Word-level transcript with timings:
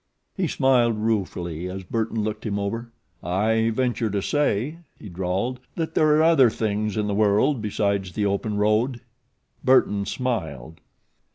He 0.35 0.47
smiled 0.47 0.97
ruefully 0.97 1.69
as 1.69 1.83
Burton 1.83 2.23
looked 2.23 2.43
him 2.43 2.57
over. 2.57 2.91
"I 3.21 3.69
venture 3.69 4.09
to 4.09 4.19
say," 4.19 4.79
he 4.97 5.09
drawled, 5.09 5.59
"that 5.75 5.93
there 5.93 6.07
are 6.15 6.23
other 6.23 6.49
things 6.49 6.97
in 6.97 7.05
the 7.05 7.13
world 7.13 7.61
besides 7.61 8.13
the 8.13 8.25
open 8.25 8.57
road." 8.57 9.01
Burton 9.63 10.07
smiled. 10.07 10.81